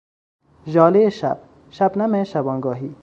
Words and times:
ژالهی 0.67 1.11
شب، 1.11 1.39
شبنم 1.69 2.23
شبانگاهی 2.23 2.95